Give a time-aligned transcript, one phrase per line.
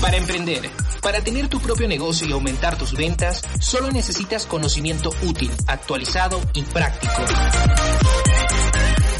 [0.00, 0.68] Para emprender,
[1.00, 6.62] para tener tu propio negocio y aumentar tus ventas, solo necesitas conocimiento útil, actualizado y
[6.62, 7.14] práctico.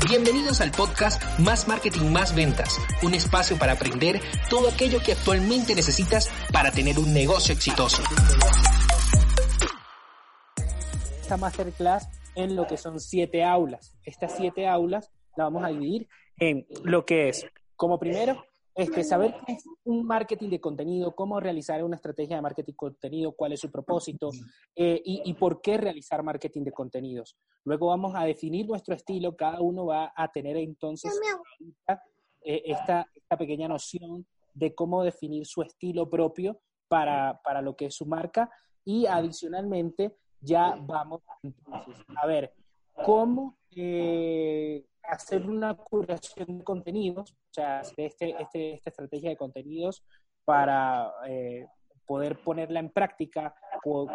[0.08, 5.74] Bienvenidos al podcast Más Marketing, Más Ventas, un espacio para aprender todo aquello que actualmente
[5.74, 8.02] necesitas para tener un negocio exitoso.
[11.20, 13.94] Esta masterclass en lo que son siete aulas.
[14.04, 17.46] Estas siete aulas la vamos a dividir en lo que es,
[17.76, 18.42] como primero,
[18.74, 22.76] este, saber qué es un marketing de contenido, cómo realizar una estrategia de marketing de
[22.76, 24.30] contenido, cuál es su propósito
[24.74, 27.36] eh, y, por qué realizar marketing de contenidos.
[27.64, 31.12] Luego vamos a definir nuestro estilo, cada uno va a tener entonces
[32.44, 36.58] eh, esta, esta, pequeña noción de cómo definir su estilo propio
[36.88, 38.50] para, para lo que es su marca
[38.84, 42.52] y adicionalmente ya vamos entonces a ver
[43.04, 50.04] cómo eh, hacer una curación de contenidos, o sea, este, este, esta estrategia de contenidos
[50.44, 51.66] para eh,
[52.06, 53.54] poder ponerla en práctica,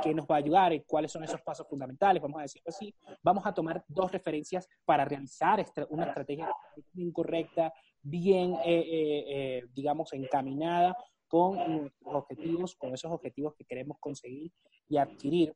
[0.01, 2.93] qué nos va a ayudar y cuáles son esos pasos fundamentales, vamos a decirlo así.
[3.21, 6.49] Vamos a tomar dos referencias para realizar una estrategia
[6.95, 10.95] incorrecta, bien, eh, eh, digamos, encaminada
[11.27, 14.51] con nuestros objetivos, con esos objetivos que queremos conseguir
[14.87, 15.53] y adquirir.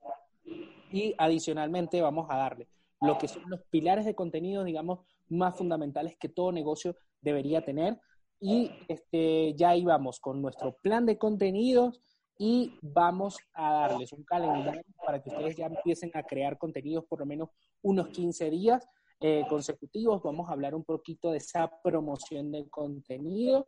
[0.91, 2.67] Y adicionalmente vamos a darle
[3.01, 4.99] lo que son los pilares de contenido, digamos,
[5.31, 7.99] más fundamentales que todo negocio debería tener.
[8.39, 12.01] Y este, ya íbamos con nuestro plan de contenidos
[12.37, 17.19] y vamos a darles un calendario para que ustedes ya empiecen a crear contenidos por
[17.19, 17.49] lo menos
[17.83, 18.87] unos 15 días
[19.19, 20.23] eh, consecutivos.
[20.23, 23.67] Vamos a hablar un poquito de esa promoción de contenido.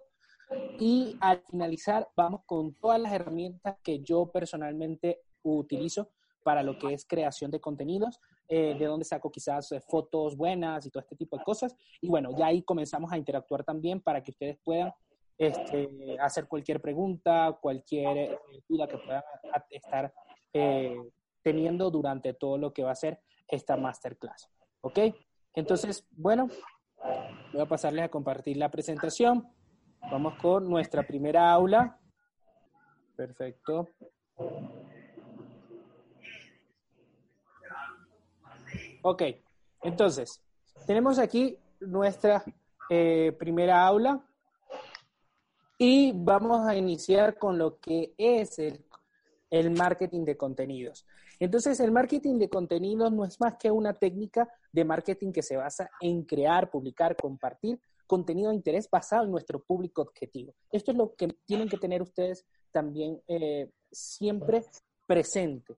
[0.79, 6.09] Y al finalizar, vamos con todas las herramientas que yo personalmente utilizo
[6.43, 8.19] para lo que es creación de contenidos,
[8.55, 11.75] eh, de dónde saco quizás eh, fotos buenas y todo este tipo de cosas.
[11.99, 14.93] Y bueno, ya ahí comenzamos a interactuar también para que ustedes puedan
[15.39, 19.23] este, hacer cualquier pregunta, cualquier eh, duda que puedan
[19.71, 20.13] estar
[21.41, 24.47] teniendo durante todo lo que va a ser esta masterclass.
[24.81, 24.99] ¿Ok?
[25.55, 26.47] Entonces, bueno,
[27.53, 29.47] voy a pasarles a compartir la presentación.
[30.11, 31.99] Vamos con nuestra primera aula.
[33.15, 33.89] Perfecto.
[39.05, 39.21] Ok,
[39.81, 40.41] entonces,
[40.87, 42.41] tenemos aquí nuestra
[42.89, 44.25] eh, primera aula
[45.77, 48.85] y vamos a iniciar con lo que es el,
[49.49, 51.05] el marketing de contenidos.
[51.37, 55.57] Entonces, el marketing de contenidos no es más que una técnica de marketing que se
[55.57, 60.53] basa en crear, publicar, compartir contenido de interés basado en nuestro público objetivo.
[60.71, 64.63] Esto es lo que tienen que tener ustedes también eh, siempre
[65.05, 65.75] presente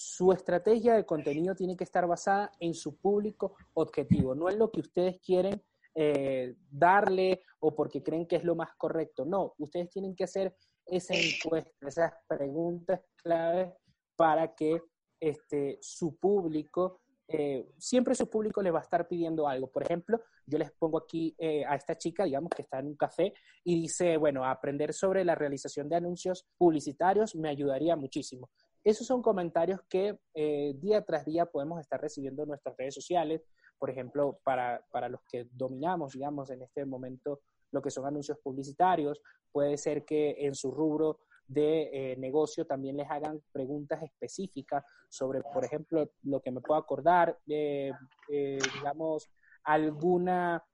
[0.00, 4.70] su estrategia de contenido tiene que estar basada en su público objetivo, no en lo
[4.70, 5.60] que ustedes quieren
[5.92, 9.24] eh, darle o porque creen que es lo más correcto.
[9.24, 10.54] No, ustedes tienen que hacer
[10.86, 13.72] esa encuesta, esas preguntas claves
[14.14, 14.80] para que
[15.18, 19.66] este, su público, eh, siempre su público les va a estar pidiendo algo.
[19.66, 22.96] Por ejemplo, yo les pongo aquí eh, a esta chica, digamos, que está en un
[22.96, 23.34] café
[23.64, 28.48] y dice, bueno, aprender sobre la realización de anuncios publicitarios me ayudaría muchísimo.
[28.88, 33.44] Esos son comentarios que eh, día tras día podemos estar recibiendo en nuestras redes sociales,
[33.78, 39.20] por ejemplo, para, los que dominamos, digamos, en este momento lo que son anuncios publicitarios,
[39.52, 45.42] puede ser que en su rubro de eh, negocio también les hagan preguntas específicas sobre,
[45.42, 47.92] por ejemplo, lo que me puedo acordar, eh,
[48.26, 49.28] digamos,
[49.64, 50.64] alguna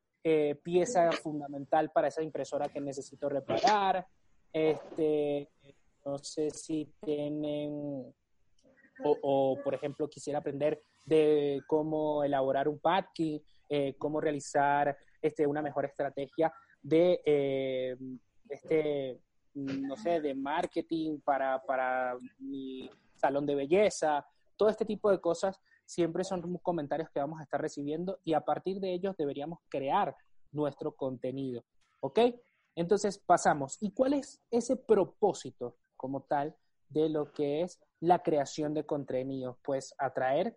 [0.62, 4.06] pieza fundamental para esa impresora que necesito reparar,
[4.52, 5.50] este,
[6.04, 8.12] no sé si tienen,
[9.02, 15.62] o, por ejemplo, quisiera aprender de cómo elaborar un packing, eh, cómo realizar este, una
[15.62, 16.52] mejor estrategia
[16.82, 17.96] de, eh,
[18.48, 19.20] este,
[19.54, 24.26] no sé, de marketing para, para mi salón de belleza,
[24.56, 28.40] todo este tipo de cosas siempre son comentarios que vamos a estar recibiendo y a
[28.40, 30.16] partir de ellos deberíamos crear
[30.52, 31.64] nuestro contenido.
[32.00, 32.20] ¿Ok?
[32.76, 33.78] Entonces pasamos.
[33.80, 36.56] ¿Y cuál es ese propósito como tal
[36.88, 40.56] de lo que es la creación de contenido, pues atraer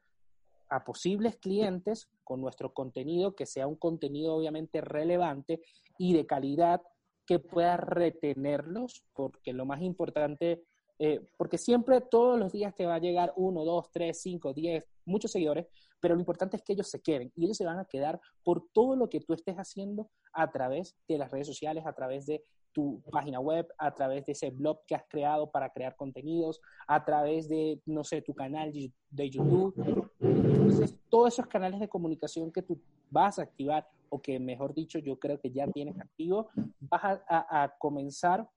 [0.70, 5.62] a posibles clientes con nuestro contenido, que sea un contenido obviamente relevante
[5.98, 6.82] y de calidad
[7.26, 10.64] que pueda retenerlos, porque lo más importante,
[11.00, 14.86] eh, porque siempre todos los días te va a llegar uno, dos, tres, cinco, diez,
[15.06, 15.68] muchos seguidores,
[16.00, 18.68] pero lo importante es que ellos se queden y ellos se van a quedar por
[18.72, 22.44] todo lo que tú estés haciendo a través de las redes sociales, a través de
[22.78, 27.04] tu página web, a través de ese blog que has creado para crear contenidos, a
[27.04, 28.72] través de, no sé, tu canal
[29.10, 29.74] de YouTube.
[30.20, 32.80] Entonces, todos esos canales de comunicación que tú
[33.10, 37.64] vas a activar, o que mejor dicho, yo creo que ya tienes activo, vas a,
[37.64, 38.48] a comenzar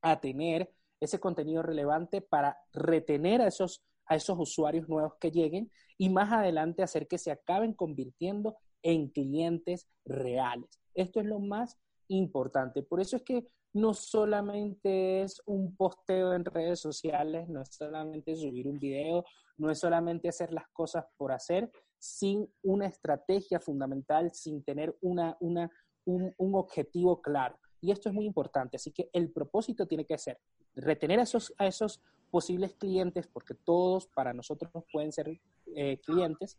[0.00, 5.70] a tener ese contenido relevante para retener a esos, a esos usuarios nuevos que lleguen
[5.98, 10.80] y más adelante hacer que se acaben convirtiendo en clientes reales.
[10.94, 12.82] Esto es lo más importante.
[12.82, 18.34] Por eso es que no solamente es un posteo en redes sociales, no es solamente
[18.34, 19.24] subir un video,
[19.58, 25.36] no es solamente hacer las cosas por hacer, sin una estrategia fundamental, sin tener una,
[25.40, 25.70] una,
[26.04, 27.58] un, un objetivo claro.
[27.80, 28.76] Y esto es muy importante.
[28.76, 30.40] Así que el propósito tiene que ser
[30.74, 35.40] retener a esos, esos posibles clientes, porque todos para nosotros pueden ser
[35.74, 36.58] eh, clientes,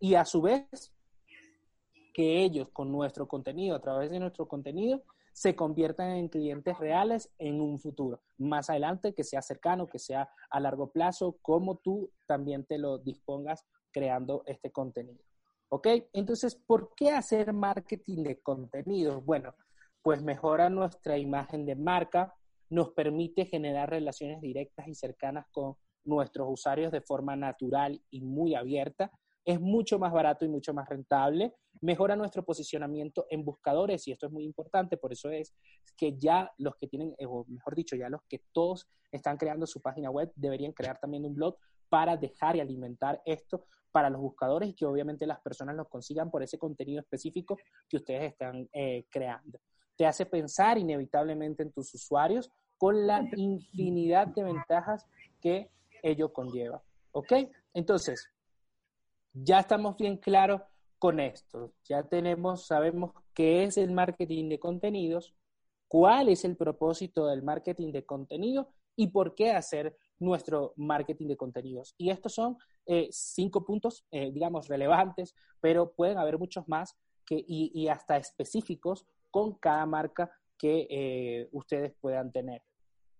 [0.00, 0.92] y a su vez
[2.14, 5.02] que ellos con nuestro contenido, a través de nuestro contenido,
[5.32, 8.22] se conviertan en clientes reales en un futuro.
[8.38, 12.98] Más adelante, que sea cercano, que sea a largo plazo, como tú también te lo
[12.98, 15.24] dispongas creando este contenido.
[15.70, 15.88] ¿Ok?
[16.12, 19.20] Entonces, ¿por qué hacer marketing de contenido?
[19.20, 19.56] Bueno,
[20.00, 22.32] pues mejora nuestra imagen de marca,
[22.70, 28.54] nos permite generar relaciones directas y cercanas con nuestros usuarios de forma natural y muy
[28.54, 29.10] abierta
[29.44, 34.26] es mucho más barato y mucho más rentable, mejora nuestro posicionamiento en buscadores y esto
[34.26, 35.54] es muy importante, por eso es
[35.96, 39.66] que ya los que tienen, eh, o mejor dicho, ya los que todos están creando
[39.66, 41.56] su página web deberían crear también un blog
[41.88, 46.30] para dejar y alimentar esto para los buscadores y que obviamente las personas lo consigan
[46.30, 47.56] por ese contenido específico
[47.88, 49.60] que ustedes están eh, creando.
[49.96, 55.06] Te hace pensar inevitablemente en tus usuarios con la infinidad de ventajas
[55.40, 55.70] que
[56.02, 56.82] ello conlleva.
[57.12, 57.32] ¿Ok?
[57.72, 58.28] Entonces,
[59.32, 60.60] ya estamos bien claros
[61.04, 61.74] con esto.
[61.84, 65.34] Ya tenemos, sabemos qué es el marketing de contenidos,
[65.86, 71.36] cuál es el propósito del marketing de contenido y por qué hacer nuestro marketing de
[71.36, 71.94] contenidos.
[71.98, 72.56] Y estos son
[72.86, 76.96] eh, cinco puntos, eh, digamos, relevantes, pero pueden haber muchos más
[77.26, 82.62] que, y, hasta específicos con cada marca que eh, ustedes puedan tener.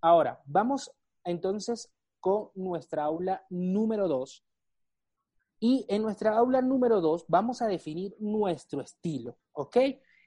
[0.01, 0.91] Ahora, vamos
[1.23, 4.43] entonces con nuestra aula número dos,
[5.65, 9.79] y en nuestra aula número dos vamos a definir nuestro estilo, ¿ok?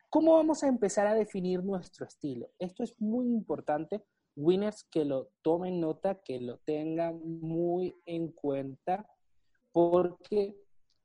[0.09, 2.49] ¿Cómo vamos a empezar a definir nuestro estilo?
[2.57, 4.03] Esto es muy importante,
[4.35, 9.07] winners, que lo tomen nota, que lo tengan muy en cuenta,
[9.71, 10.57] porque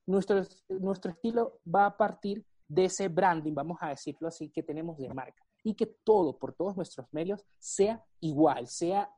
[0.06, 0.40] nuestro,
[0.70, 5.12] nuestro estilo va a partir de ese branding, vamos a decirlo así, que tenemos de
[5.12, 5.44] marca.
[5.62, 9.12] Y que todo, por todos nuestros medios, sea igual, sea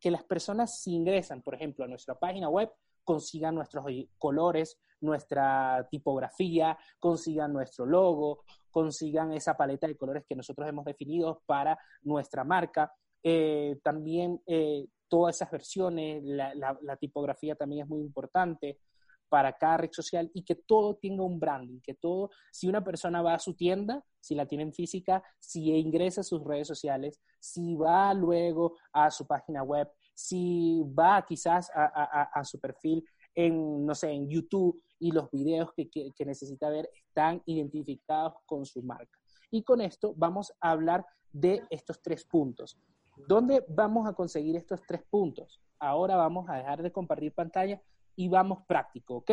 [0.00, 2.68] que las personas si ingresan, por ejemplo, a nuestra página web,
[3.04, 3.84] consigan nuestros
[4.18, 11.42] colores, nuestra tipografía, consigan nuestro logo, consigan esa paleta de colores que nosotros hemos definido
[11.46, 12.92] para nuestra marca.
[13.22, 18.78] Eh, también eh, todas esas versiones, la, tipografía también es muy importante
[19.28, 23.22] para cada red social y que todo tenga un branding, que todo, si una persona
[23.22, 27.74] va a su tienda, si la tienen física, si ingresa a sus redes sociales, si
[27.76, 29.88] va luego a su página web,
[30.20, 36.24] si va quizás a, su perfil en, no sé, en YouTube y los videos que,
[36.26, 39.18] necesita ver están identificados con su marca.
[39.50, 42.78] Y con esto vamos a hablar de estos tres puntos.
[43.26, 45.60] ¿Dónde vamos a conseguir estos tres puntos?
[45.78, 47.80] Ahora vamos a dejar de compartir pantalla
[48.14, 49.30] y vamos práctico, ¿ok?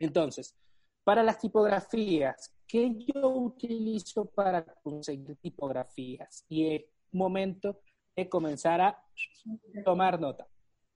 [0.00, 0.56] Entonces,
[1.04, 6.44] para las tipografías, ¿qué yo utilizo para conseguir tipografías?
[6.48, 7.80] Y es momento
[8.28, 9.02] comenzar a
[9.84, 10.46] tomar nota.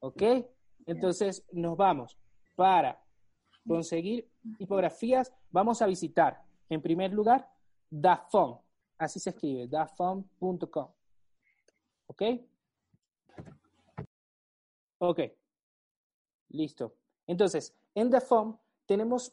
[0.00, 0.22] ¿Ok?
[0.86, 2.18] Entonces nos vamos
[2.54, 3.02] para
[3.66, 4.28] conseguir
[4.58, 5.32] tipografías.
[5.50, 7.48] Vamos a visitar, en primer lugar,
[7.90, 8.60] DaFont.
[8.98, 10.88] Así se escribe, dafont.com.
[12.06, 12.22] ¿Ok?
[14.98, 15.20] Ok.
[16.50, 16.94] Listo.
[17.26, 19.32] Entonces, en DaFont tenemos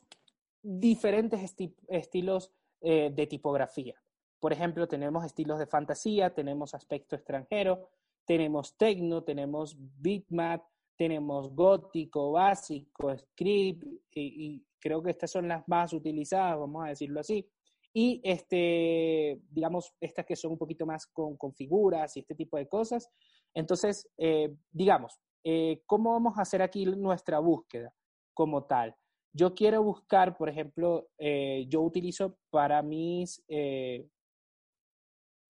[0.61, 1.55] diferentes
[1.87, 4.01] estilos eh, de tipografía.
[4.41, 7.87] Por ejemplo, tenemos estilos de fantasía, tenemos aspecto extranjero,
[8.25, 10.63] tenemos tecno, tenemos bitmap,
[10.97, 17.21] tenemos gótico, básico, script, y, creo que estas son las más utilizadas, vamos a decirlo
[17.21, 17.47] así.
[17.93, 22.67] Y este, digamos, estas que son un poquito más con, figuras y este tipo de
[22.67, 23.09] cosas.
[23.53, 27.93] Entonces, eh, digamos, eh, ¿cómo vamos a hacer aquí nuestra búsqueda?
[28.33, 28.95] como tal.
[29.33, 33.43] Yo quiero buscar, por ejemplo, eh, yo utilizo para mis,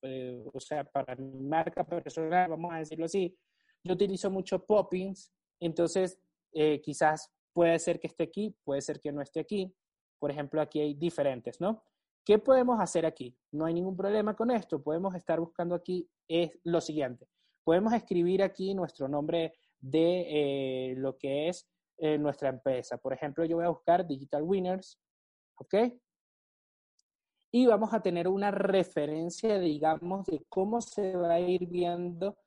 [0.01, 3.37] eh, eh, o sea, para mi marca personal, vamos a decirlo así,
[3.83, 6.19] yo utilizo mucho Poppins, entonces
[6.83, 9.73] quizás puede ser que esté aquí, puede ser que no esté aquí.
[10.19, 11.83] Por ejemplo, aquí hay diferentes, ¿no?
[12.25, 13.35] ¿Qué podemos hacer aquí?
[13.51, 14.83] No hay ningún problema con esto.
[14.83, 17.27] Podemos estar buscando aquí es lo siguiente.
[17.63, 21.67] Podemos escribir aquí nuestro nombre de lo que es
[22.19, 22.97] nuestra empresa.
[22.97, 24.99] Por ejemplo, yo voy a buscar Digital Winners,
[25.55, 25.75] ¿ok?
[27.51, 32.37] Y vamos a tener una referencia, digamos, de cómo se va a ir viendo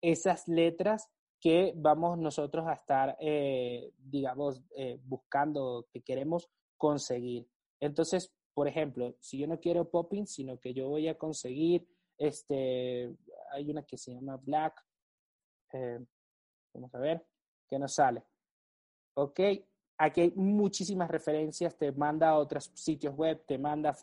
[0.00, 1.08] esas letras
[1.40, 7.48] que vamos nosotros a estar, eh, digamos, eh, buscando, que queremos conseguir.
[7.80, 11.86] Entonces, por ejemplo, si yo no quiero popping, sino que yo voy a conseguir,
[12.16, 13.14] este,
[13.52, 14.84] hay una que se llama Black,
[15.72, 16.04] eh,
[16.74, 17.24] vamos a ver,
[17.68, 18.24] que nos sale.
[19.18, 19.40] ¿ok?
[19.98, 23.94] Aquí hay muchísimas referencias, te manda a otros sitios web, te manda a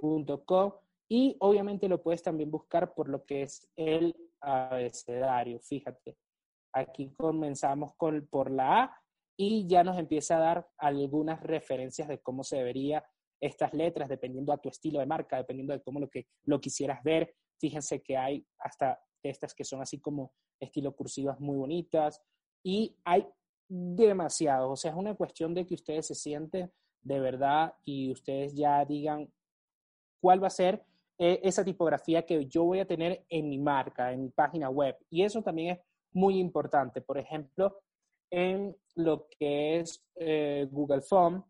[0.00, 0.72] fonts.com
[1.08, 5.58] y obviamente lo puedes también buscar por lo que es el abecedario.
[5.60, 6.16] Fíjate,
[6.72, 8.96] aquí comenzamos con, por la A
[9.36, 13.04] y ya nos empieza a dar algunas referencias de cómo se debería
[13.40, 17.02] estas letras, dependiendo a tu estilo de marca, dependiendo de cómo lo, que, lo quisieras
[17.02, 17.34] ver.
[17.58, 22.22] Fíjense que hay hasta estas que son así como estilo cursivas muy bonitas
[22.62, 23.26] y hay
[23.68, 24.70] demasiado.
[24.70, 26.70] O sea, es una cuestión de que ustedes se sienten
[27.02, 29.32] de verdad y ustedes ya digan
[30.20, 30.84] cuál va a ser
[31.18, 34.96] eh, esa tipografía que yo voy a tener en mi marca, en mi página web.
[35.10, 35.80] Y eso también es
[36.12, 37.00] muy importante.
[37.00, 37.82] Por ejemplo,
[38.30, 41.44] en lo que es eh, Google Form,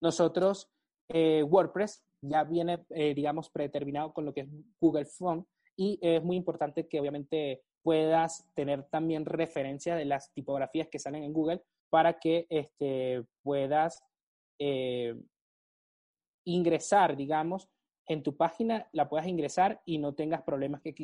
[0.00, 0.70] nosotros,
[1.08, 6.36] eh, WordPress ya viene, digamos, predeterminado con lo que es Google Form y es muy
[6.36, 12.18] importante que obviamente puedas tener también referencia de las tipografías que salen en Google para
[12.18, 14.02] que este, puedas
[14.58, 15.14] eh,
[16.44, 17.68] ingresar, digamos,
[18.06, 20.94] en tu página, la puedas ingresar y no tengas problemas que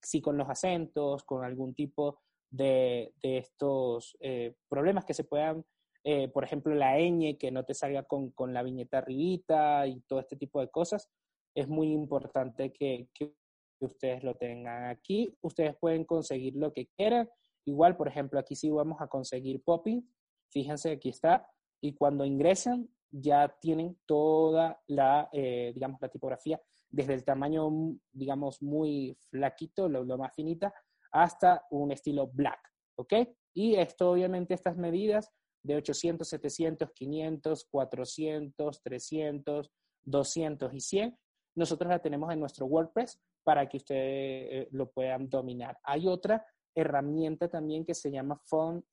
[0.00, 5.64] si con los acentos, con algún tipo de, estos eh, problemas que se puedan,
[6.04, 10.20] eh, por ejemplo, la ñ, que no te salga con, la viñeta arribita y todo
[10.20, 11.10] este tipo de cosas,
[11.54, 13.32] es muy importante que, que
[13.80, 15.36] ustedes lo tengan aquí.
[15.40, 17.28] Ustedes pueden conseguir lo que quieran.
[17.64, 20.06] Igual, por ejemplo, aquí sí vamos a conseguir popping.
[20.50, 21.48] Fíjense, aquí está.
[21.80, 27.70] Y cuando ingresan, ya tienen toda la, eh, digamos, la tipografía, desde el tamaño,
[28.12, 30.74] digamos, muy flaquito, lo, más finita,
[31.12, 32.60] hasta un estilo black,
[32.96, 33.12] ¿ok?
[33.54, 39.70] Y esto, obviamente, estas medidas de 800, 700, 500, 400, 300,
[40.02, 41.18] 200 y 100,
[41.56, 45.78] nosotros la tenemos en nuestro WordPress para que ustedes eh, lo puedan dominar.
[45.84, 46.44] Hay otra
[46.74, 48.84] herramienta también que se llama Font.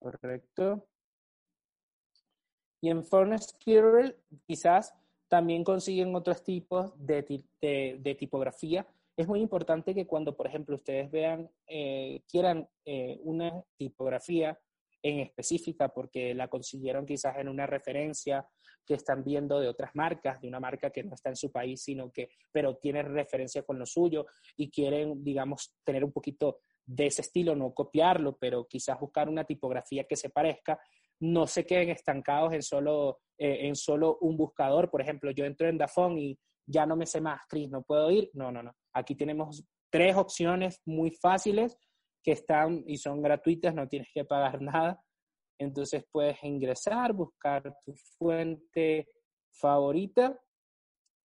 [0.00, 0.86] Correcto.
[2.80, 4.16] Y en Font Scarer
[4.46, 4.94] quizás
[5.28, 7.22] también consiguen otros tipos de,
[8.18, 8.86] tipografía.
[9.16, 14.58] Es muy importante que cuando, por ejemplo, ustedes vean, eh, quieran eh, una tipografía
[15.02, 18.46] en específica porque la consiguieron quizás en una referencia
[18.84, 21.82] que están viendo de otras marcas, de una marca que no está en su país,
[21.82, 27.06] sino que, pero tiene referencia con lo suyo y quieren, digamos, tener un poquito de
[27.06, 30.80] ese estilo, no copiarlo, pero quizás buscar una tipografía que se parezca,
[31.20, 34.90] no se queden estancados en solo, eh, en solo un buscador.
[34.90, 38.10] Por ejemplo, yo entro en Dafont y ya no me sé más, Chris, no puedo
[38.10, 38.30] ir.
[38.34, 38.72] No, no, no.
[38.92, 41.76] Aquí tenemos tres opciones muy fáciles
[42.22, 45.02] que están y son gratuitas, no tienes que pagar nada.
[45.58, 49.08] Entonces puedes ingresar, buscar tu fuente
[49.50, 50.38] favorita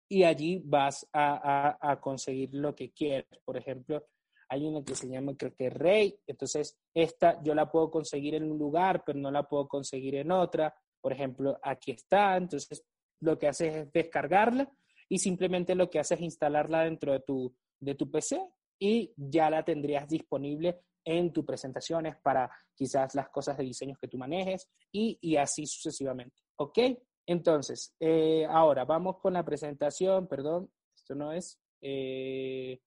[0.10, 3.28] y allí vas a, conseguir lo que quieres.
[3.46, 4.06] Por ejemplo,
[4.54, 6.16] hay una que se llama, creo que Rey.
[6.28, 10.32] Entonces, esta yo la puedo conseguir en un lugar, pero no la puedo conseguir en
[10.32, 10.76] otra.
[11.02, 12.38] Por ejemplo, aquí está.
[12.38, 12.86] Entonces,
[13.20, 14.72] lo que haces es descargarla
[15.10, 18.42] y simplemente lo que haces es instalarla dentro de tu, de tu PC
[18.80, 24.08] y ya la tendrías disponible en tus presentaciones para quizás las cosas de diseños que
[24.08, 26.42] tú manejes y, así sucesivamente.
[26.58, 26.80] ¿Ok?
[27.26, 31.60] Entonces, eh, ahora vamos con la presentación, perdón, esto no es.
[31.82, 32.80] Eh,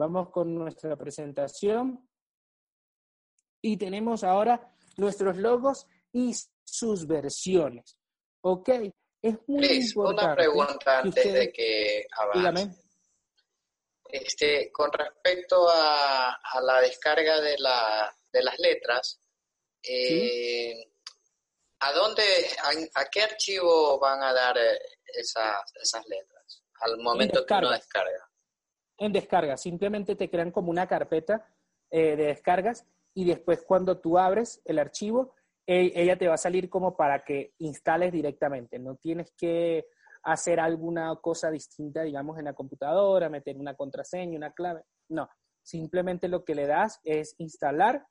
[0.00, 2.08] vamos con nuestra presentación
[3.60, 7.98] y tenemos ahora nuestros logos y sus versiones.
[8.40, 8.70] ¿Ok?
[9.20, 10.24] Es muy importante.
[10.24, 12.82] Una pregunta antes de que avance.
[14.08, 19.20] Este, con respecto a, la descarga de, la, de las letras,
[19.82, 20.92] eh,
[21.78, 22.24] ¿a dónde,
[22.94, 24.80] a, qué archivo van a dar eh,
[25.14, 28.29] esas, esas letras al momento que uno descarga?
[29.00, 31.44] En descarga, simplemente te crean como una carpeta
[31.90, 35.34] eh, de descargas y después cuando tú abres el archivo,
[35.66, 38.78] e, ella te va a salir como para que instales directamente.
[38.78, 39.86] No tienes que
[40.22, 44.82] hacer alguna cosa distinta, digamos, en la computadora, meter una contraseña, una clave.
[45.08, 45.28] No,
[45.62, 48.06] simplemente lo que le das es instalar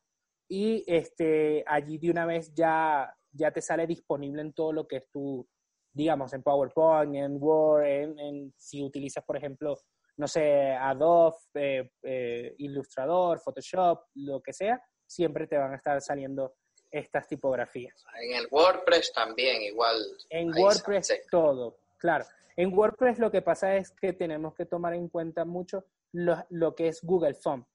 [0.47, 4.97] y este, allí de una vez ya, ya te sale disponible en todo lo que
[4.97, 5.47] es tu,
[5.93, 9.77] digamos, en PowerPoint, en Word, en, si utilizas, por ejemplo,
[10.19, 16.01] no sé, Adobe, eh, eh, Illustrator, Photoshop, lo que sea, siempre te van a estar
[16.01, 16.55] saliendo
[16.91, 18.03] estas tipografías.
[18.21, 19.95] En el WordPress también, igual.
[20.29, 22.25] En WordPress todo, claro.
[22.57, 26.89] En WordPress lo que pasa es que tenemos que tomar en cuenta mucho lo, que
[26.89, 27.65] es Google Font.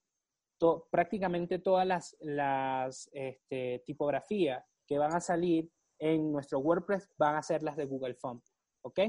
[0.90, 7.42] prácticamente todas las, las este, tipografías que van a salir en nuestro WordPress van a
[7.42, 8.44] ser las de Google Font.
[8.82, 9.00] ¿Ok?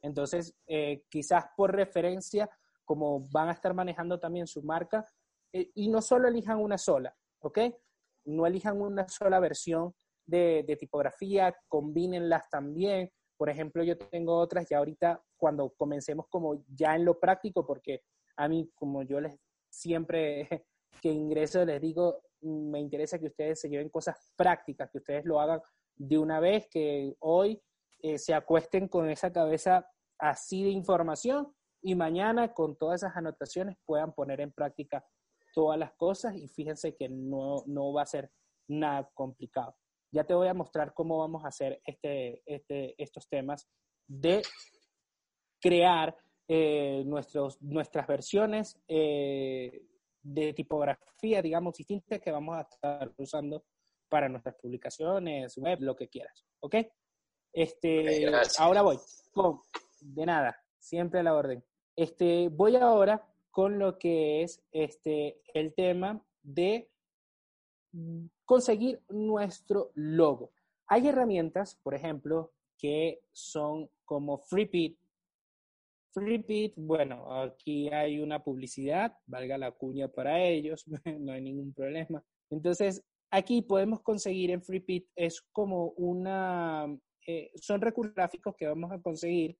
[0.00, 2.48] Entonces, eh, quizás por referencia,
[2.88, 5.04] como van a estar manejando también su marca,
[5.52, 7.58] eh, y no solo elijan una sola, ¿ok?
[8.24, 13.10] No elijan una sola versión de, tipografía, combínenlas también.
[13.36, 18.04] Por ejemplo, yo tengo otras ya ahorita cuando comencemos como ya en lo práctico, porque
[18.38, 20.48] a mí, como yo les siempre
[21.02, 25.40] que ingreso les digo, me interesa que ustedes se lleven cosas prácticas, que ustedes lo
[25.40, 25.60] hagan
[25.94, 27.62] de una vez, que hoy
[28.00, 29.86] eh, se acuesten con esa cabeza
[30.18, 35.04] así de información y mañana con todas esas anotaciones puedan poner en práctica
[35.54, 38.30] todas las cosas y fíjense que no, no va a ser
[38.68, 39.76] nada complicado.
[40.10, 43.68] Ya te voy a mostrar cómo vamos a hacer este, este, estos temas
[44.06, 44.42] de
[45.60, 46.16] crear
[46.46, 49.82] eh, nuestros, nuestras versiones eh,
[50.22, 53.64] de tipografía, digamos, distintas que vamos a estar usando
[54.08, 56.46] para nuestras publicaciones, web, lo que quieras.
[56.60, 56.76] ¿Ok?
[57.52, 58.98] Este, ahora voy.
[60.00, 61.64] de nada, siempre a la orden.
[61.96, 66.88] Este, voy ahora con lo que es este, el tema de
[68.44, 70.52] conseguir nuestro logo.
[70.86, 74.98] Hay herramientas, por ejemplo, que son como FreePit.
[76.14, 80.84] FreePit, bueno, aquí hay una publicidad, valga la cuña para ellos,
[81.18, 82.22] no hay ningún problema.
[82.50, 86.86] Entonces, aquí podemos conseguir en FreePit, es como una,
[87.26, 89.58] eh, son recursos gráficos que vamos a conseguir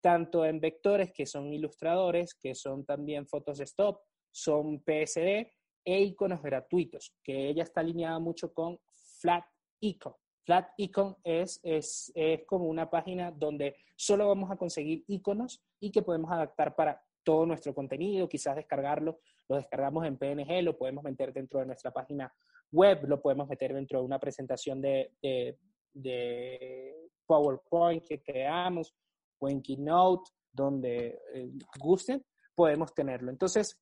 [0.00, 5.50] tanto en vectores que son ilustradores, que son también fotos de stop, son PSD
[5.84, 8.78] e iconos gratuitos, que ella está alineada mucho con
[9.20, 9.44] Flat
[9.80, 10.14] Icon.
[10.44, 15.90] Flat Icon es, es, es como una página donde solo vamos a conseguir iconos y
[15.90, 21.02] que podemos adaptar para todo nuestro contenido, quizás descargarlo, lo descargamos en PNG, lo podemos
[21.02, 22.32] meter dentro de nuestra página
[22.70, 25.58] web, lo podemos meter dentro de una presentación de, de,
[25.92, 28.94] de PowerPoint que creamos
[29.38, 33.30] o en Keynote, donde eh, gusten, podemos tenerlo.
[33.30, 33.78] Entonces,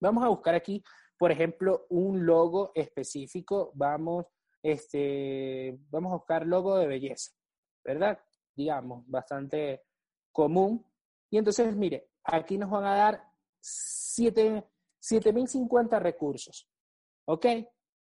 [0.00, 0.82] vamos a buscar aquí,
[1.18, 3.72] por ejemplo, un logo específico.
[3.74, 4.26] Vamos,
[4.62, 7.32] este, vamos a buscar logo de belleza,
[7.84, 8.20] ¿verdad?
[8.54, 9.82] Digamos, bastante
[10.32, 10.84] común.
[11.30, 13.24] Y entonces, mire, aquí nos van a dar
[13.62, 16.68] 7.050 recursos,
[17.26, 17.46] ¿ok?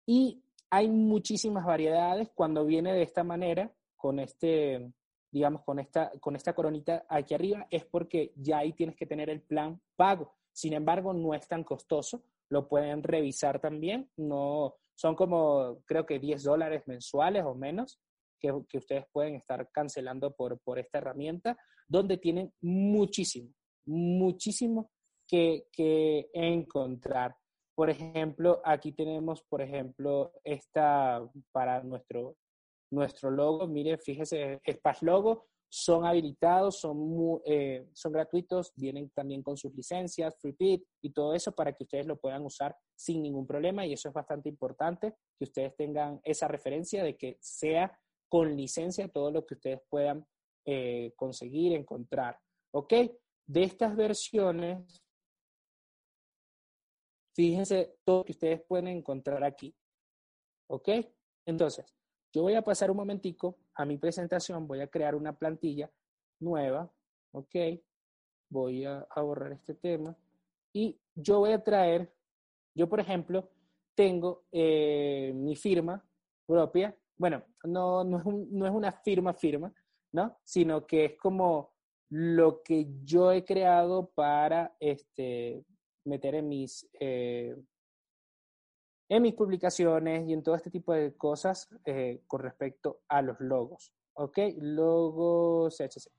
[0.06, 4.92] Y hay muchísimas variedades cuando viene de esta manera, con este,
[5.30, 9.30] digamos, con esta, con esta coronita aquí arriba, es porque ya ahí tienes que tener
[9.30, 10.34] el plan pago.
[10.52, 16.18] Sin embargo, no es tan costoso, lo pueden revisar también, no, son como creo que
[16.18, 18.00] 10 dólares mensuales o menos
[18.40, 23.52] que, que ustedes pueden estar cancelando por, por esta herramienta, donde tienen muchísimo,
[23.86, 24.90] muchísimo
[25.28, 27.36] que, que encontrar.
[27.74, 32.36] Por ejemplo, aquí tenemos, por ejemplo, esta para nuestro,
[32.90, 33.66] nuestro logo.
[33.66, 40.36] Mire, fíjese, Splash Logo son habilitados, son, eh, son gratuitos, vienen también con sus licencias,
[40.40, 44.08] FreePit y todo eso para que ustedes lo puedan usar sin ningún problema y eso
[44.08, 49.44] es bastante importante, que ustedes tengan esa referencia de que sea con licencia todo lo
[49.44, 50.26] que ustedes puedan
[50.64, 52.38] eh, conseguir, encontrar.
[52.72, 52.92] ¿Ok?
[53.46, 55.02] De estas versiones,
[57.36, 59.76] Fíjense todo lo que ustedes pueden encontrar aquí.
[60.70, 60.88] ¿Ok?
[61.44, 61.84] Entonces,
[62.36, 65.90] yo voy a pasar un momentico a mi presentación, voy a crear una plantilla
[66.38, 66.92] nueva.
[67.32, 67.54] ¿Ok?
[68.50, 70.14] Voy a, borrar este tema.
[70.70, 72.12] Y yo voy a traer,
[72.74, 73.48] yo por ejemplo,
[73.94, 76.06] tengo eh, mi firma
[76.44, 76.94] propia.
[77.16, 79.72] Bueno, no, no, es una firma firma,
[80.12, 80.36] ¿no?
[80.44, 81.72] Sino que es como
[82.10, 85.64] lo que yo he creado para este,
[86.04, 87.56] meter en mis, eh,
[89.08, 93.38] en mis publicaciones y en todo este tipo de cosas eh, con respecto a los
[93.40, 93.92] logos.
[94.14, 94.38] ¿Ok?
[94.58, 96.10] Logos CHC.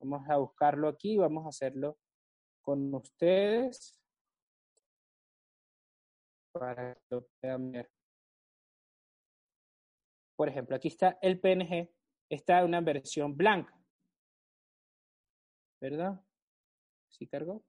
[0.00, 1.98] Vamos a buscarlo aquí, vamos a hacerlo
[2.62, 3.98] con ustedes
[6.52, 7.90] para que lo puedan ver.
[10.36, 11.90] por ejemplo, aquí está el PNG,
[12.28, 13.74] está una versión blanca.
[15.80, 16.20] ¿Verdad?
[17.08, 17.62] ¿Sí cargó?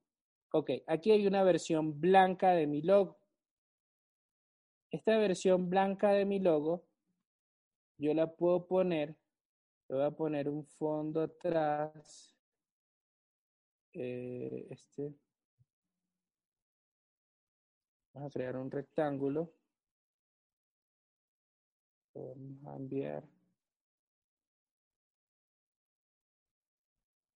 [0.52, 3.18] Ok, aquí hay una versión blanca de mi logo.
[4.90, 6.84] Esta versión blanca de mi logo,
[7.98, 9.16] yo la puedo poner,
[9.88, 12.34] le voy a poner un fondo atrás.
[13.92, 15.14] Eh, este.
[18.14, 19.52] Vamos a crear un rectángulo.
[22.14, 23.24] Vamos a enviar.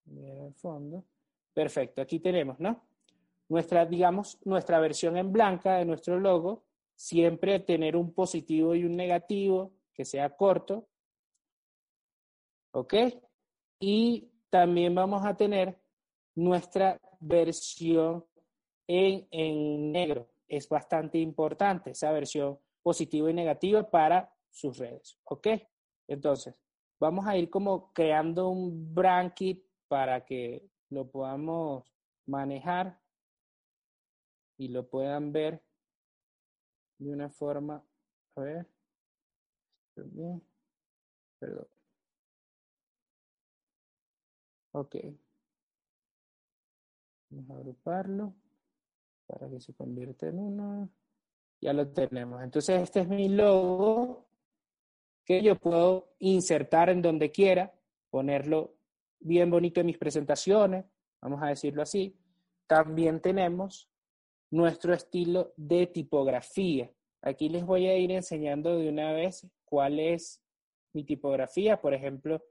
[0.07, 1.05] Enviar el fondo.
[1.53, 2.83] Perfecto, aquí tenemos, ¿no?
[3.49, 6.65] Nuestra, digamos, nuestra versión en blanca de nuestro logo,
[7.03, 10.87] siempre tener un positivo y un negativo que sea corto.
[12.73, 12.95] ¿Ok?
[13.81, 15.83] Y también vamos a tener
[16.37, 18.25] nuestra versión
[18.87, 20.29] en, en negro.
[20.47, 25.19] Es bastante importante esa versión positiva y negativa para sus redes.
[25.25, 25.49] ¿Ok?
[26.07, 26.63] Entonces,
[27.01, 31.85] vamos a ir como creando un brand kit para que lo podamos
[32.27, 33.01] manejar
[34.57, 35.65] y lo puedan ver
[37.03, 37.83] de una forma,
[38.37, 38.67] a ver,
[39.95, 40.43] perdón.
[44.73, 44.97] Ok.
[47.31, 48.35] Vamos a agruparlo
[49.27, 50.89] para que se convierta en uno.
[51.61, 52.43] Ya lo tenemos.
[52.43, 54.27] Entonces, este es mi logo
[55.25, 57.73] que yo puedo insertar en donde quiera,
[58.11, 58.75] ponerlo
[59.21, 60.85] bien bonito en mis presentaciones,
[61.21, 62.19] vamos a decirlo así.
[62.67, 63.92] También tenemos
[64.53, 66.93] nuestro estilo de tipografía.
[67.23, 70.43] Aquí les voy a ir enseñando de una vez cuál es
[70.93, 71.81] mi tipografía.
[71.81, 72.45] Por ejemplo,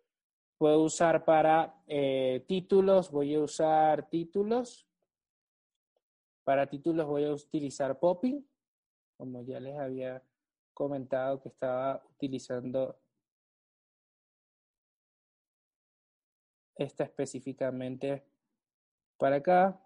[0.58, 4.88] puedo usar para eh, títulos, voy a usar títulos.
[6.44, 8.44] Para títulos voy a utilizar Popping,
[9.16, 10.24] como ya les había
[10.74, 13.00] comentado que estaba utilizando
[16.76, 18.26] esta específicamente
[19.18, 19.80] para acá.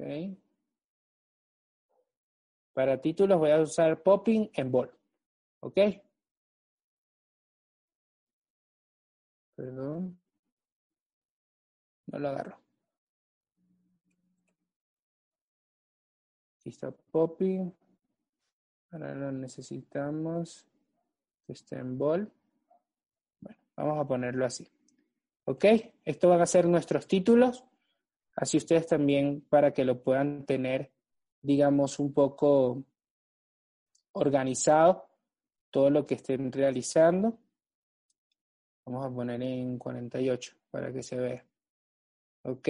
[0.00, 0.34] Okay.
[2.72, 4.90] Para títulos voy a usar popping en bold.
[5.60, 5.78] ¿Ok?
[9.54, 10.18] Perdón.
[12.06, 12.58] No lo agarro.
[16.56, 17.70] Aquí está popping.
[18.92, 20.66] Ahora lo necesitamos
[21.44, 22.32] que esté en bold.
[23.40, 24.66] Bueno, vamos a ponerlo así.
[25.44, 25.66] ¿Ok?
[26.06, 27.64] Esto van a ser nuestros títulos.
[28.40, 30.90] Así ustedes también para que lo puedan tener,
[31.42, 32.82] digamos, un poco
[34.12, 35.10] organizado
[35.70, 37.38] todo lo que estén realizando.
[38.86, 41.46] Vamos a poner en 48 para que se vea.
[42.44, 42.66] Ok,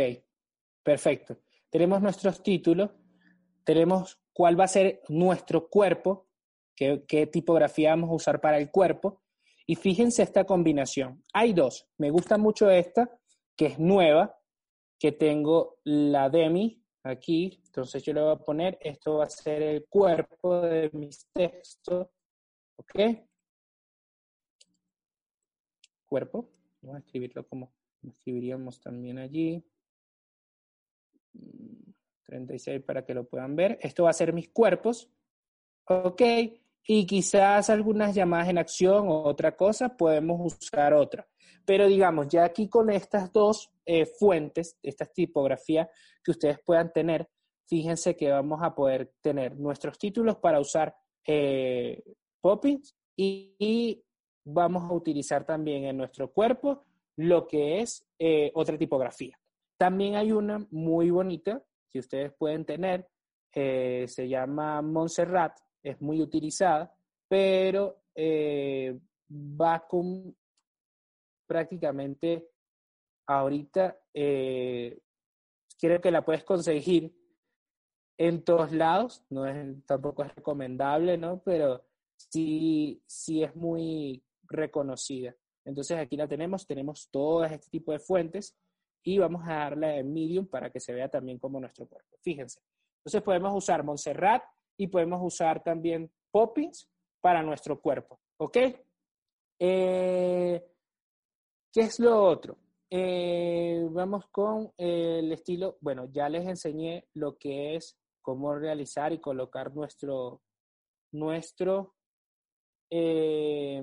[0.83, 1.39] perfecto.
[1.71, 2.91] Tenemos nuestros títulos,
[3.63, 6.27] tenemos cuál va a ser nuestro cuerpo,
[6.75, 9.23] qué, qué tipografía vamos a usar para el cuerpo,
[9.67, 11.23] y fíjense esta combinación.
[11.33, 11.89] Hay dos.
[11.97, 13.09] Me gusta mucho esta,
[13.55, 14.40] que es nueva,
[15.01, 17.61] que tengo la demi aquí.
[17.65, 22.07] Entonces yo le voy a poner, esto va a ser el cuerpo de mis textos.
[22.77, 22.95] ¿Ok?
[26.07, 26.51] Cuerpo.
[26.83, 29.65] Vamos a escribirlo como escribiríamos también allí.
[32.27, 33.79] 36 para que lo puedan ver.
[33.81, 35.09] Esto va a ser mis cuerpos.
[35.87, 36.23] Ok
[36.87, 41.27] y quizás algunas llamadas en acción o otra cosa, podemos usar otra.
[41.65, 45.89] Pero digamos, ya aquí con estas dos eh, fuentes, estas tipografías
[46.23, 47.29] que ustedes puedan tener,
[47.67, 50.95] fíjense que vamos a poder tener nuestros títulos para usar
[51.27, 52.03] eh,
[52.41, 54.03] poppings y,
[54.43, 56.85] vamos a utilizar también en nuestro cuerpo
[57.17, 59.39] lo que es eh, otra tipografía.
[59.77, 63.07] También hay una muy bonita que ustedes pueden tener,
[63.53, 66.95] se llama Montserrat, es muy utilizada,
[67.29, 68.99] pero eh,
[69.33, 70.37] va con
[71.47, 72.49] prácticamente
[73.31, 74.99] ahorita, eh,
[75.81, 77.15] creo que la puedes conseguir
[78.19, 81.41] en todos lados, no es, tampoco es recomendable, ¿no?
[81.45, 81.85] Pero
[82.17, 85.35] sí, sí es muy reconocida.
[85.65, 88.57] Entonces aquí la tenemos, tenemos todo este tipo de fuentes
[89.03, 92.17] y vamos a darle en medium para que se vea también como nuestro cuerpo.
[92.23, 92.61] Fíjense.
[92.99, 94.43] Entonces podemos usar Montserrat
[94.77, 96.89] y podemos usar también poppings
[97.21, 98.19] para nuestro cuerpo.
[98.39, 98.57] ¿Ok?
[99.61, 100.67] Eh,
[101.73, 102.59] ¿Qué es lo otro?
[102.93, 109.21] Eh, vamos con el estilo, bueno, ya les enseñé lo que es cómo realizar y
[109.21, 110.43] colocar nuestro,
[111.13, 111.95] nuestro
[112.91, 113.81] eh,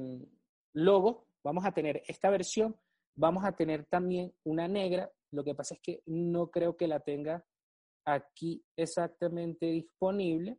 [0.74, 1.28] logo.
[1.42, 2.76] Vamos a tener esta versión,
[3.16, 5.10] vamos a tener también una negra.
[5.32, 7.46] Lo que pasa es que no creo que la tenga
[8.06, 10.58] aquí exactamente disponible,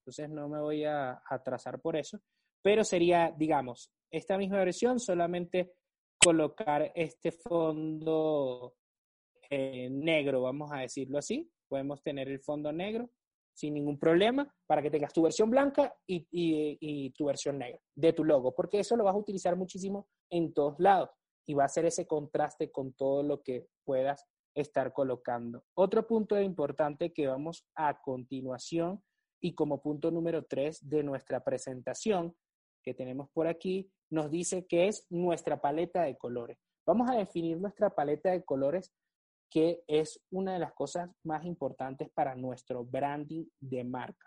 [0.00, 2.20] entonces no me voy a atrasar por eso,
[2.62, 5.74] pero sería, digamos, esta misma versión, solamente
[6.28, 8.74] colocar este fondo
[9.48, 11.50] eh, negro, vamos a decirlo así.
[11.66, 13.08] Podemos tener el fondo negro
[13.54, 18.12] sin ningún problema para que tengas tu versión blanca y, y, tu versión negra de
[18.12, 21.08] tu logo, porque eso lo vas a utilizar muchísimo en todos lados
[21.46, 25.64] y va a hacer ese contraste con todo lo que puedas estar colocando.
[25.74, 29.02] Otro punto importante que vamos a continuación
[29.40, 32.36] y como punto número tres de nuestra presentación
[32.82, 36.58] que tenemos por aquí, nos dice que es nuestra paleta de colores.
[36.86, 38.92] Vamos a definir nuestra paleta de colores,
[39.50, 44.26] que es una de las cosas más importantes para nuestro branding de marca.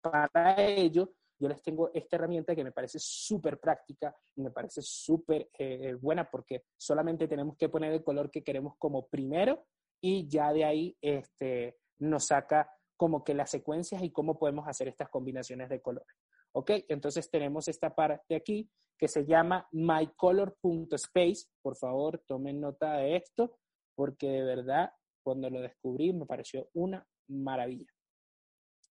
[0.00, 4.80] Para ello, yo les tengo esta herramienta que me parece súper práctica y me parece
[4.82, 9.66] súper eh, buena porque solamente tenemos que poner el color que queremos como primero
[10.00, 14.88] y ya de ahí este, nos saca como que las secuencias y cómo podemos hacer
[14.88, 16.08] estas combinaciones de colores.
[16.56, 16.70] ¿Ok?
[16.88, 21.48] Entonces tenemos esta parte aquí que se llama mycolor.space.
[21.60, 23.58] Por favor, tomen nota de esto
[23.94, 24.90] porque de verdad
[25.22, 27.92] cuando lo descubrí me pareció una maravilla.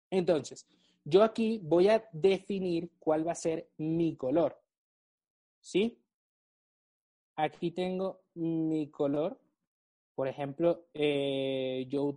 [0.08, 0.68] Entonces,
[1.04, 4.56] yo aquí voy a definir cuál va a ser mi color.
[5.60, 6.00] ¿Sí?
[7.34, 9.36] Aquí tengo mi color.
[10.14, 12.08] Por ejemplo, eh, yo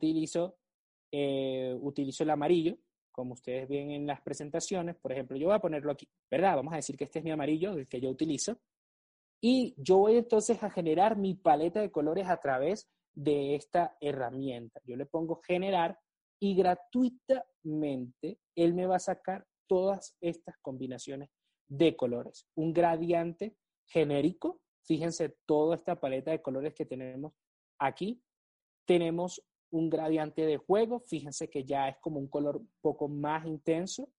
[1.12, 2.78] eh, utilizo el amarillo
[3.12, 6.56] como ustedes ven en las presentaciones, por ejemplo, yo voy a ponerlo aquí, ¿verdad?
[6.56, 8.58] Vamos a decir que este es mi amarillo, el que yo utilizo.
[9.42, 14.80] Y yo voy entonces a generar mi paleta de colores a través de esta herramienta.
[14.86, 16.00] Yo le pongo generar
[16.40, 21.30] y gratuitamente él me va a sacar todas estas combinaciones
[21.68, 22.46] de colores.
[22.56, 23.56] Un gradiente
[23.88, 27.34] genérico, fíjense toda esta paleta de colores que tenemos
[27.80, 28.22] aquí.
[28.86, 33.46] Tenemos un gradiente de juego, fíjense que ya es como un color un poco más
[33.46, 34.10] intenso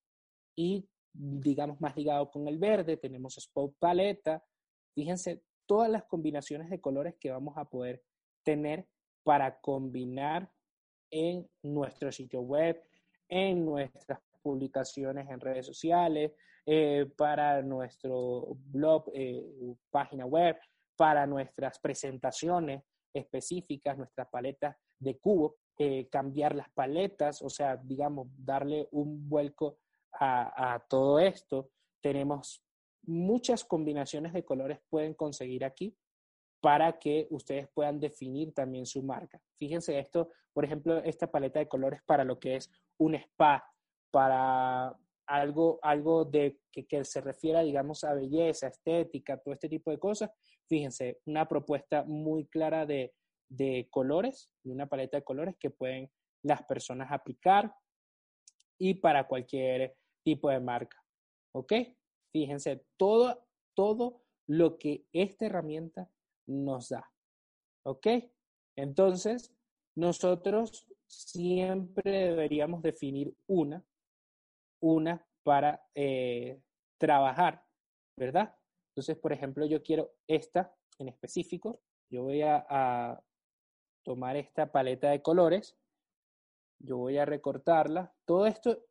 [0.56, 4.42] y digamos más ligado con el verde, tenemos spot paleta,
[4.94, 8.02] fíjense todas las combinaciones de colores que vamos a poder
[8.42, 8.86] tener
[9.22, 10.50] para combinar
[11.10, 12.82] en nuestro sitio web,
[13.28, 16.32] en nuestras publicaciones en redes sociales,
[16.64, 19.44] eh, para nuestro blog, eh,
[19.90, 20.56] página web,
[20.96, 28.28] para nuestras presentaciones específicas, nuestras paletas de cubo, eh, cambiar las paletas, o sea, digamos,
[28.36, 29.78] darle un vuelco
[30.12, 31.70] a, todo esto.
[32.00, 32.62] Tenemos
[33.04, 35.96] muchas combinaciones de colores pueden conseguir aquí
[36.60, 39.40] para que ustedes puedan definir también su marca.
[39.58, 43.64] Fíjense esto, por ejemplo, esta paleta de colores para lo que es un spa,
[44.12, 49.90] para algo, algo de que, que, se refiera, digamos, a belleza, estética, todo este tipo
[49.90, 50.30] de cosas.
[50.68, 53.14] Fíjense, una propuesta muy clara de,
[53.52, 56.10] de colores, de una paleta de colores que pueden
[56.42, 57.74] las personas aplicar
[58.78, 61.04] y para cualquier tipo de marca.
[61.54, 61.72] ¿Ok?
[62.32, 66.10] Fíjense, todo, todo lo que esta herramienta
[66.46, 67.10] nos da.
[67.84, 68.06] ¿Ok?
[68.76, 69.54] Entonces,
[69.94, 73.84] nosotros siempre deberíamos definir una,
[74.80, 76.58] una para eh,
[76.98, 77.66] trabajar,
[78.16, 78.56] ¿verdad?
[78.92, 81.82] Entonces, por ejemplo, yo quiero esta en específico.
[82.10, 83.22] Yo voy a
[84.02, 85.76] tomar esta paleta de colores,
[86.78, 88.12] yo voy a recortarla.
[88.24, 88.84] Todo esto,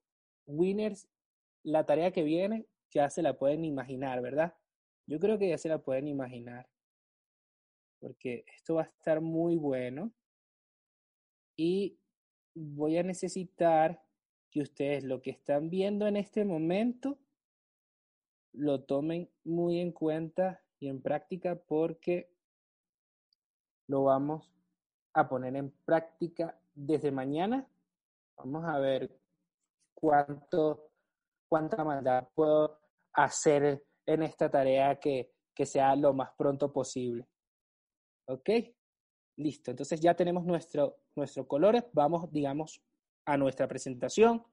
[0.45, 1.08] winners,
[1.63, 4.56] la tarea que viene ya se la pueden imaginar, ¿verdad?
[5.08, 6.69] Yo creo que ya se la pueden imaginar,
[8.00, 10.12] porque esto va a estar muy bueno
[11.56, 12.00] y
[12.54, 14.02] voy a necesitar
[14.50, 17.17] que ustedes lo que están viendo en este momento
[18.54, 22.30] lo tomen muy en cuenta y en práctica porque
[23.88, 24.61] lo vamos
[25.13, 27.67] a poner en práctica desde mañana.
[28.38, 29.12] Vamos a ver
[29.93, 30.89] cuánto,
[31.47, 32.80] cuánta maldad puedo
[33.13, 37.28] hacer en esta tarea que, que sea lo más pronto posible.
[38.28, 38.50] ¿Ok?
[39.38, 39.71] Listo.
[39.71, 41.84] Entonces ya tenemos nuestro, nuestro colores.
[41.93, 42.82] Vamos, digamos,
[43.26, 44.43] a nuestra presentación,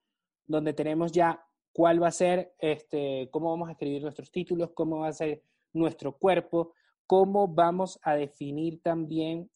[0.46, 5.00] donde tenemos ya cuál va a ser, este, cómo vamos a escribir nuestros títulos, cómo
[5.00, 5.42] va a ser
[5.72, 6.72] nuestro cuerpo,
[7.06, 9.50] cómo vamos a definir también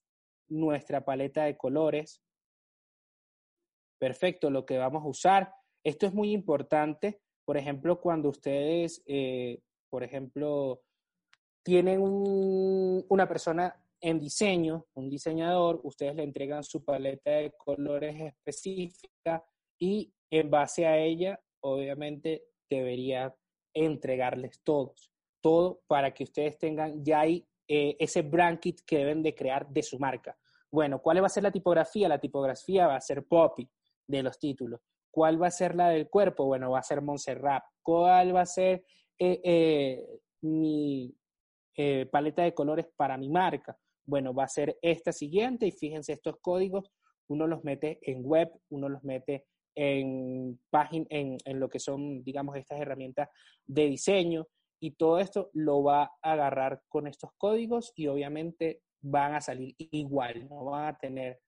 [0.53, 2.23] nuestra paleta de colores.
[3.99, 5.55] Perfecto, lo que vamos a usar.
[5.85, 9.61] Esto es muy importante, por ejemplo, cuando ustedes, eh,
[9.91, 10.83] por ejemplo,
[11.65, 19.45] tienen una persona en diseño, un diseñador, ustedes le entregan su paleta de colores específica
[19.79, 23.35] y en base a ella, obviamente, debería
[23.75, 29.23] entregarles todos, todo para que ustedes tengan ya ahí eh, ese brand kit que deben
[29.23, 30.37] de crear de su marca.
[30.71, 32.09] Bueno, ¿cuál va a ser la tipografía?
[32.09, 33.69] La tipografía va a ser Poppy
[34.07, 34.81] de los títulos.
[35.11, 36.47] ¿Cuál va a ser la del cuerpo?
[36.47, 37.63] Bueno, va a ser Montserrat.
[37.83, 38.85] ¿Cuál va a ser
[39.19, 40.07] eh, eh,
[40.43, 41.15] mi
[42.11, 43.77] paleta de colores para mi marca?
[44.05, 46.91] Bueno, va a ser esta siguiente y fíjense estos códigos,
[47.29, 52.25] uno los mete en web, uno los mete en, página, en, en lo que son,
[52.25, 53.29] digamos, estas herramientas
[53.65, 54.49] de diseño
[54.83, 59.77] y todo esto lo va a agarrar con estos códigos y obviamente van a salir
[59.79, 61.41] igual, no van a tener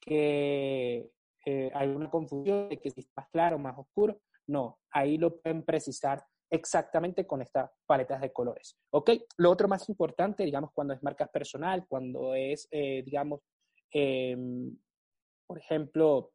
[0.00, 1.10] que
[1.44, 4.18] eh, alguna confusión de que si es más claro, más oscuro.
[4.46, 8.78] No, ahí lo pueden precisar exactamente con estas paletas de colores.
[8.90, 9.10] ¿Ok?
[9.36, 13.40] Lo otro más importante, digamos, cuando es marca personal, cuando es, eh, digamos,
[13.90, 14.74] em,
[15.46, 16.32] por ejemplo,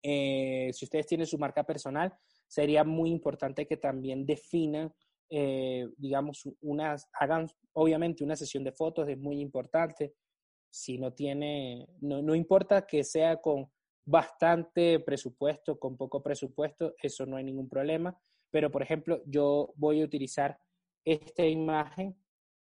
[0.00, 2.16] eh, si ustedes tienen su marca personal,
[2.46, 4.94] sería muy importante que también definan,
[5.36, 10.14] eh, digamos, unas, hagan obviamente una sesión de fotos, es muy importante.
[10.70, 13.68] Si no tiene, no, no importa que sea con
[14.04, 18.16] bastante presupuesto, con poco presupuesto, eso no hay ningún problema.
[18.52, 20.56] Pero, por ejemplo, yo voy a utilizar
[21.04, 22.16] esta imagen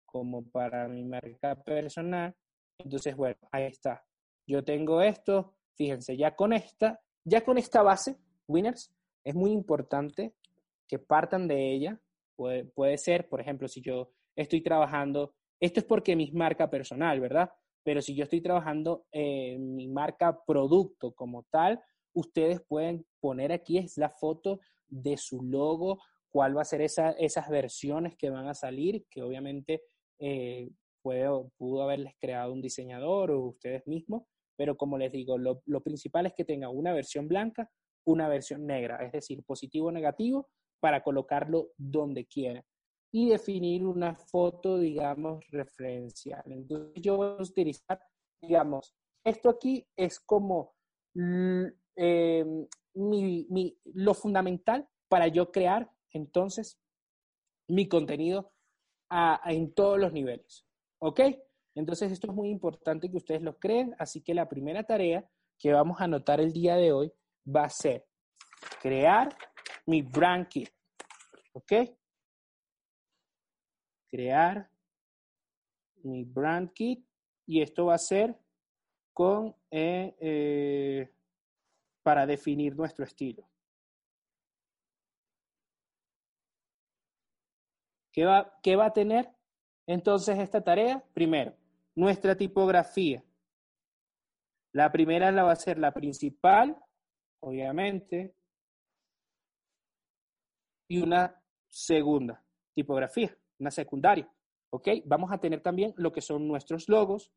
[0.06, 2.34] como para mi marca personal.
[2.78, 4.02] Entonces, bueno, ahí está.
[4.46, 8.16] Yo tengo esto, fíjense, ya con esta, ya con esta base,
[8.48, 8.90] winners,
[9.24, 10.34] es muy importante
[10.88, 12.00] que partan de ella.
[12.36, 17.20] Puede, puede ser, por ejemplo, si yo estoy trabajando, esto es porque mi marca personal,
[17.20, 17.50] ¿verdad?
[17.84, 21.80] Pero si yo estoy trabajando en mi marca producto como tal,
[22.14, 25.98] ustedes pueden poner aquí es la foto de su logo,
[26.30, 29.82] cuál va a ser esa, esas versiones que van a salir, que obviamente
[30.18, 30.70] eh,
[31.02, 34.24] pudo haberles creado un diseñador o ustedes mismos,
[34.56, 37.70] pero como les digo, lo, lo principal es que tenga una versión blanca,
[38.06, 40.48] una versión negra, es decir, positivo o negativo,
[40.82, 42.64] para colocarlo donde quieran
[43.12, 46.42] y definir una foto, digamos, referencial.
[46.46, 48.00] Entonces yo voy a utilizar,
[48.40, 48.92] digamos,
[49.22, 50.74] esto aquí es como
[51.94, 52.44] eh,
[52.94, 56.80] mi, lo fundamental para yo crear entonces
[57.68, 58.52] mi contenido
[59.44, 60.66] en todos los niveles.
[60.98, 61.20] ¿Ok?
[61.76, 65.24] Entonces esto es muy importante que ustedes lo creen, así que la primera tarea
[65.60, 67.12] que vamos a anotar el día de hoy
[67.46, 68.04] va a ser
[68.80, 69.36] crear
[69.86, 70.70] mi brand kit.
[71.52, 71.72] ¿Ok?
[74.12, 74.68] crear
[76.02, 77.02] mi brand kit
[77.46, 78.38] y esto va a ser
[79.14, 81.10] con eh, eh,
[82.02, 83.48] para definir nuestro estilo.
[88.12, 89.30] ¿Qué va, ¿Qué va a tener
[89.86, 91.02] entonces esta tarea?
[91.14, 91.54] Primero,
[91.94, 93.24] nuestra tipografía.
[94.72, 96.76] La primera la va a ser la principal,
[97.40, 98.34] obviamente,
[100.92, 104.30] y una segunda tipografía una secundaria.
[104.68, 104.88] ¿Ok?
[105.06, 107.32] Vamos a tener también lo que son nuestros logos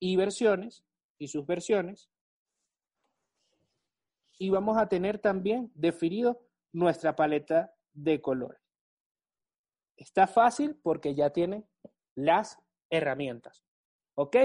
[0.00, 0.84] y versiones
[1.18, 2.10] y sus versiones.
[4.38, 6.40] Y vamos a tener también definido
[6.72, 8.60] nuestra paleta de colores.
[9.96, 11.64] Está fácil porque ya tienen
[12.16, 12.58] las
[12.90, 13.64] herramientas.
[14.16, 14.36] ¿Ok?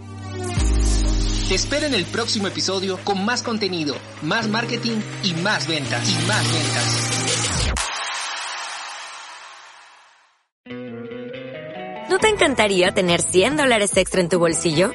[1.49, 6.11] Te espero en el próximo episodio con más contenido, más marketing y más ventas.
[6.11, 7.11] Y más ventas.
[12.09, 14.95] ¿No te encantaría tener 100 dólares extra en tu bolsillo?